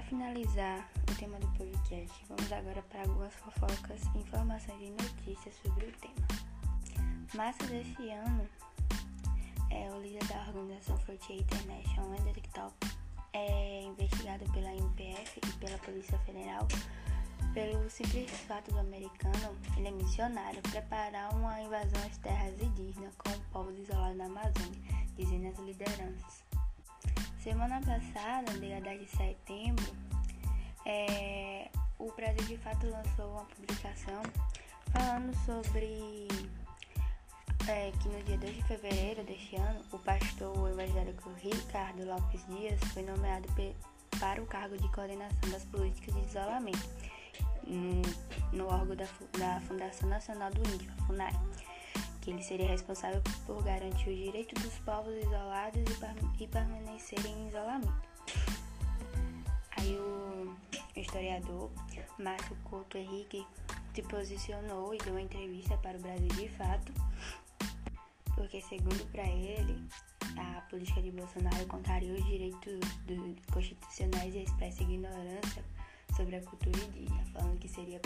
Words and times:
para 0.00 0.08
finalizar 0.08 0.88
o 1.10 1.14
tema 1.16 1.38
do 1.38 1.46
podcast, 1.48 2.24
vamos 2.28 2.50
agora 2.52 2.82
para 2.82 3.02
algumas 3.02 3.34
fofocas, 3.34 4.00
informações 4.14 4.80
e 4.80 4.90
notícias 4.90 5.54
sobre 5.62 5.86
o 5.86 5.92
tema. 5.92 6.26
Março 7.34 7.62
desse 7.66 8.08
ano, 8.10 8.48
é, 9.70 9.90
o 9.92 10.00
líder 10.00 10.24
da 10.26 10.40
organização 10.48 10.96
Frontier 11.00 11.40
International, 11.40 12.14
Hendrik 12.14 12.48
Top, 12.50 12.74
é 13.34 13.82
investigado 13.82 14.50
pela 14.52 14.74
MPF 14.74 15.40
e 15.46 15.52
pela 15.58 15.78
Polícia 15.78 16.18
Federal 16.20 16.66
pelo 17.52 17.90
simples 17.90 18.30
fato 18.46 18.70
do 18.70 18.78
americano, 18.78 19.56
ele 19.76 19.88
é 19.88 19.90
missionário, 19.90 20.62
preparar 20.62 21.34
uma 21.34 21.60
invasão 21.60 22.00
às 22.06 22.16
terras 22.18 22.54
indígenas 22.60 23.14
com 23.16 23.30
povos 23.52 23.76
isolados 23.78 24.16
na 24.16 24.26
Amazônia, 24.26 24.80
dizendo 25.16 25.48
as 25.48 25.58
lideranças. 25.58 26.49
Semana 27.42 27.80
passada, 27.80 28.52
dia 28.58 28.82
10 28.82 29.00
de 29.00 29.16
setembro, 29.16 29.96
é, 30.84 31.70
o 31.98 32.12
Brasil 32.12 32.46
de 32.46 32.58
fato 32.58 32.86
lançou 32.86 33.32
uma 33.32 33.46
publicação 33.46 34.22
falando 34.92 35.34
sobre 35.46 36.28
é, 37.66 37.92
que 37.92 38.08
no 38.10 38.22
dia 38.24 38.36
2 38.36 38.56
de 38.56 38.62
fevereiro 38.64 39.24
deste 39.24 39.56
ano, 39.56 39.80
o 39.90 39.98
pastor 40.00 40.70
evangélico 40.70 41.30
Ricardo 41.42 42.04
Lopes 42.04 42.46
Dias 42.46 42.78
foi 42.92 43.04
nomeado 43.04 43.48
para 44.18 44.42
o 44.42 44.46
cargo 44.46 44.76
de 44.76 44.86
coordenação 44.92 45.48
das 45.50 45.64
políticas 45.64 46.14
de 46.14 46.20
isolamento 46.20 46.90
no, 47.66 48.02
no 48.52 48.66
órgão 48.66 48.94
da, 48.94 49.06
da 49.38 49.60
Fundação 49.62 50.10
Nacional 50.10 50.50
do 50.50 50.60
Índio, 50.74 50.92
FUNAI 51.06 51.32
que 52.20 52.30
ele 52.30 52.42
seria 52.42 52.68
responsável 52.68 53.22
por 53.46 53.62
garantir 53.62 54.10
os 54.10 54.16
direitos 54.16 54.62
dos 54.62 54.74
povos 54.80 55.14
isolados 55.14 55.82
e, 56.38 56.46
permanecerem 56.46 57.32
em 57.32 57.48
isolamento. 57.48 58.10
Aí 59.76 59.96
o 59.96 60.54
historiador 60.94 61.70
Márcio 62.18 62.56
Couto 62.64 62.98
Henrique 62.98 63.46
se 63.94 64.02
posicionou 64.02 64.94
e 64.94 64.98
deu 64.98 65.14
uma 65.14 65.22
entrevista 65.22 65.76
para 65.78 65.96
o 65.96 66.00
Brasil 66.00 66.28
de 66.28 66.48
Fato, 66.50 66.92
porque 68.34 68.60
segundo 68.62 69.10
para 69.10 69.26
ele, 69.26 69.82
a 70.36 70.60
política 70.62 71.00
de 71.02 71.10
Bolsonaro 71.10 71.66
contraria 71.66 72.12
os 72.12 72.24
direitos 72.26 72.80
constitucionais 73.52 74.34
e 74.34 74.42
expressa 74.42 74.82
ignorância 74.82 75.64
sobre 76.14 76.36
a 76.36 76.42
cultura 76.42 76.78
indígena, 76.78 77.24
falando 77.32 77.58
que 77.58 77.68
seria 77.68 78.00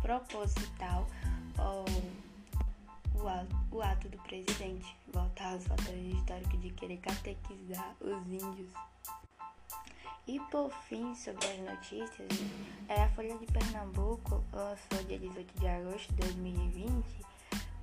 proposital 0.00 1.06
ou 1.58 1.84
o 3.82 3.84
ato 3.84 4.08
do 4.08 4.18
presidente 4.18 4.96
voltar 5.12 5.54
aos 5.54 5.66
fatores 5.66 6.14
históricos 6.14 6.60
de 6.60 6.70
querer 6.70 6.98
catequizar 6.98 7.96
os 8.00 8.26
índios. 8.28 8.70
E 10.28 10.38
por 10.52 10.70
fim, 10.88 11.12
sobre 11.16 11.44
as 11.48 11.58
notícias, 11.58 12.28
é 12.88 13.02
a 13.02 13.08
Folha 13.10 13.36
de 13.36 13.46
Pernambuco 13.46 14.44
lançou 14.52 15.04
dia 15.08 15.18
18 15.18 15.58
de 15.58 15.66
agosto 15.66 16.14
de 16.14 16.20
2020 16.20 17.04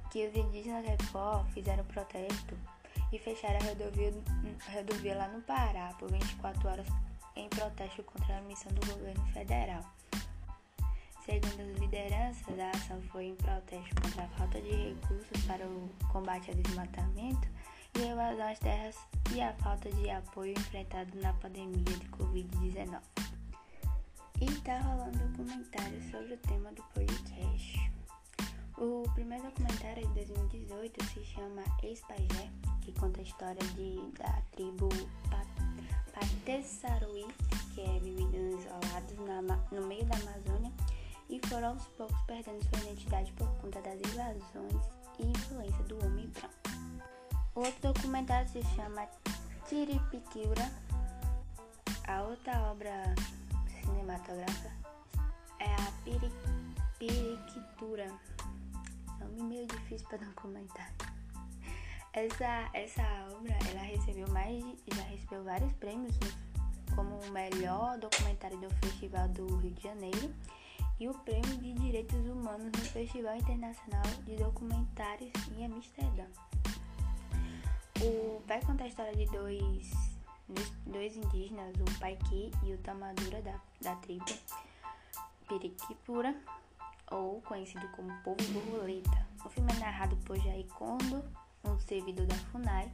que 0.09 0.25
os 0.25 0.35
indígenas 0.35 0.85
Repó 0.85 1.45
fizeram 1.53 1.83
protesto 1.83 2.57
e 3.11 3.19
fecharam 3.19 3.59
a 3.59 3.63
rodovia, 3.63 4.13
rodovia 4.73 5.17
lá 5.17 5.27
no 5.27 5.41
Pará 5.41 5.93
por 5.99 6.09
24 6.09 6.69
horas 6.69 6.87
em 7.35 7.49
protesto 7.49 8.03
contra 8.03 8.37
a 8.37 8.41
missão 8.41 8.71
do 8.71 8.87
governo 8.87 9.25
federal. 9.33 9.83
Segundo 11.29 11.61
as 11.61 11.77
lideranças, 11.77 12.59
a 12.59 12.71
ação 12.71 12.99
foi 13.11 13.25
em 13.25 13.35
protesto 13.35 14.01
contra 14.01 14.23
a 14.23 14.27
falta 14.29 14.59
de 14.59 14.71
recursos 14.71 15.45
para 15.45 15.63
o 15.63 15.87
combate 16.11 16.49
ao 16.49 16.55
desmatamento 16.55 17.47
e 17.99 18.01
a 18.01 18.11
evasão 18.13 18.51
às 18.51 18.57
terras 18.57 18.95
e 19.35 19.39
a 19.39 19.53
falta 19.53 19.91
de 19.91 20.09
apoio 20.09 20.53
enfrentado 20.53 21.21
na 21.21 21.31
pandemia 21.33 21.83
de 21.83 22.09
Covid-19. 22.09 22.99
E 24.41 24.45
está 24.45 24.79
rolando 24.79 25.19
documentário 25.19 26.01
sobre 26.09 26.33
o 26.33 26.37
tema 26.37 26.71
do 26.71 26.81
podcast. 26.95 27.91
O 28.79 29.03
primeiro 29.13 29.43
documentário 29.43 30.07
de 30.07 30.25
2018 30.25 31.05
se 31.13 31.23
chama 31.25 31.61
Ex-Pajé, 31.83 32.49
que 32.81 32.91
conta 32.93 33.19
a 33.19 33.23
história 33.23 33.67
de, 33.75 34.01
da 34.17 34.41
tribo 34.53 34.89
Patessaruí, 36.11 37.27
que 37.75 37.81
é 37.81 37.99
vivido 37.99 38.35
isolados 38.35 39.15
no 39.71 39.85
meio 39.85 40.05
da 40.05 40.15
Amazônia 40.15 40.73
e 41.29 41.39
foram 41.47 41.69
aos 41.69 41.83
poucos 41.89 42.19
perdendo 42.25 42.63
sua 42.63 42.79
identidade 42.89 43.31
por 43.33 43.47
conta 43.61 43.81
das 43.81 43.95
invasões 43.95 44.83
e 45.19 45.27
influência 45.27 45.83
do 45.83 46.03
homem 46.05 46.27
branco. 46.27 46.55
O 47.55 47.59
outro 47.59 47.93
documentário 47.93 48.49
se 48.49 48.63
chama 48.75 49.07
Tiripiquiura. 49.67 50.71
A 52.07 52.23
outra 52.23 52.59
obra 52.71 53.13
cinematográfica 53.81 54.71
é 55.59 55.65
a 55.65 55.91
Piri, 56.03 56.31
Piriquitura. 56.97 58.11
Nome 59.19 59.43
meio 59.43 59.67
difícil 59.67 60.07
para 60.07 60.25
não 60.25 60.33
comentar. 60.33 60.91
Essa, 62.13 62.69
essa 62.73 63.03
obra 63.31 63.55
ela 63.69 63.83
recebeu 63.83 64.27
mais 64.29 64.63
já 64.91 65.03
recebeu 65.03 65.43
vários 65.43 65.71
prêmios 65.73 66.17
como 66.95 67.19
o 67.19 67.31
melhor 67.31 67.99
documentário 67.99 68.57
do 68.57 68.69
Festival 68.75 69.27
do 69.29 69.57
Rio 69.57 69.71
de 69.71 69.83
Janeiro 69.83 70.33
e 70.99 71.07
o 71.07 71.13
Prêmio 71.13 71.57
de 71.57 71.73
Direitos 71.73 72.19
Humanos 72.27 72.71
no 72.71 72.85
Festival 72.85 73.35
Internacional 73.37 74.03
de 74.25 74.35
Documentários 74.35 75.31
em 75.57 75.65
Amsterdã. 75.65 76.25
O 78.01 78.41
vai 78.45 78.61
contar 78.61 78.83
a 78.83 78.87
história 78.87 79.15
de 79.15 79.25
dois, 79.27 79.91
dois 80.85 81.15
indígenas, 81.15 81.73
o 81.75 81.99
Paiki 81.99 82.51
e 82.63 82.73
o 82.73 82.77
Tamadura 82.79 83.41
da, 83.41 83.59
da 83.81 83.95
tribo 83.97 84.25
Piriquipura, 85.47 86.35
ou 87.11 87.41
conhecido 87.43 87.87
como 87.89 88.13
Povo 88.21 88.43
Borboleta. 88.51 89.25
O 89.45 89.49
filme 89.49 89.71
é 89.71 89.79
narrado 89.79 90.17
por 90.17 90.37
Jair 90.37 90.67
Kondo, 90.67 91.23
um 91.63 91.79
servidor 91.79 92.25
da 92.25 92.35
FUNAI, 92.35 92.91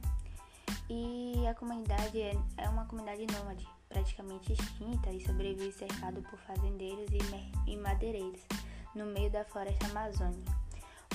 e 0.88 1.44
a 1.48 1.54
comunidade 1.54 2.20
é, 2.20 2.36
é 2.56 2.68
uma 2.68 2.86
comunidade 2.86 3.26
nômade 3.26 3.66
praticamente 3.96 4.52
extinta 4.52 5.10
e 5.10 5.24
sobrevive 5.24 5.72
cercado 5.72 6.20
por 6.20 6.38
fazendeiros 6.40 7.08
e 7.66 7.76
madeireiros 7.78 8.42
no 8.94 9.06
meio 9.06 9.30
da 9.30 9.42
floresta 9.46 9.86
amazônica. 9.86 10.54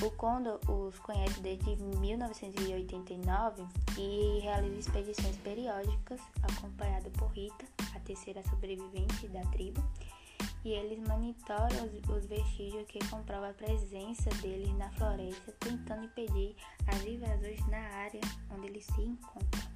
O 0.02 0.10
Condor 0.10 0.60
os 0.68 0.98
conhece 0.98 1.40
desde 1.42 1.76
1989 1.76 3.64
e 4.00 4.40
realiza 4.40 4.80
expedições 4.80 5.38
periódicas, 5.38 6.20
acompanhado 6.42 7.12
por 7.12 7.28
Rita, 7.28 7.68
a 7.96 8.00
terceira 8.00 8.42
sobrevivente 8.50 9.28
da 9.28 9.42
tribo, 9.52 9.84
e 10.66 10.72
eles 10.72 11.08
monitoram 11.08 11.86
os, 11.86 12.10
os 12.10 12.26
vestígios 12.26 12.88
que 12.88 12.98
comprovam 13.10 13.52
a 13.52 13.54
presença 13.54 14.32
deles 14.42 14.76
na 14.76 14.90
floresta, 14.94 15.52
tentando 15.60 16.06
impedir 16.06 16.56
as 16.88 17.04
invasões 17.06 17.64
na 17.68 17.78
área 17.78 18.22
onde 18.50 18.66
eles 18.66 18.86
se 18.86 19.02
encontram. 19.02 19.71